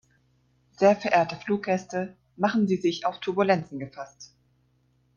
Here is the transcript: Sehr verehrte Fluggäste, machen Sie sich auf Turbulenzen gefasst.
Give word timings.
Sehr 0.71 0.95
verehrte 0.95 1.35
Fluggäste, 1.35 2.17
machen 2.35 2.67
Sie 2.67 2.77
sich 2.77 3.05
auf 3.05 3.19
Turbulenzen 3.19 3.77
gefasst. 3.77 4.33